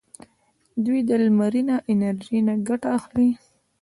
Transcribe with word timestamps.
دوی 0.85 0.99
د 1.07 1.11
لمرینه 1.23 1.75
انرژۍ 1.91 2.39
نه 2.47 2.53
ګټه 2.67 2.89
اخلي. 2.97 3.29